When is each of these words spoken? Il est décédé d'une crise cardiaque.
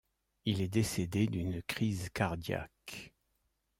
Il 0.45 0.61
est 0.63 0.67
décédé 0.67 1.27
d'une 1.27 1.61
crise 1.61 2.09
cardiaque. 2.09 3.13